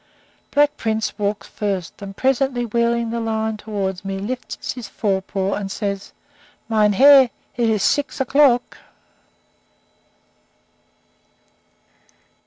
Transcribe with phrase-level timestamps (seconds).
[0.49, 5.53] Black Prince walks first, and, presently wheeling the line toward me, lifts his fore paw
[5.53, 6.11] and says:
[6.67, 8.79] "Mein Herr, it is six o'clock."